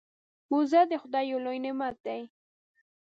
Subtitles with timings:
[0.53, 2.21] وزې د خدای یو لوی نعمت دی